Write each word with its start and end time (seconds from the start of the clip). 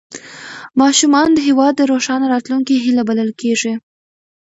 ماشومان 0.81 1.27
د 1.33 1.39
هېواد 1.47 1.73
د 1.77 1.81
روښانه 1.91 2.25
راتلونکي 2.33 2.73
هیله 2.83 3.03
بلل 3.09 3.31
کېږي 3.41 3.73